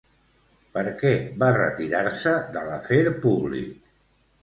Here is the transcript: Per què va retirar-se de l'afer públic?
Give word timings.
Per 0.77 0.83
què 1.01 1.11
va 1.45 1.51
retirar-se 1.59 2.35
de 2.59 2.67
l'afer 2.73 3.01
públic? 3.29 3.73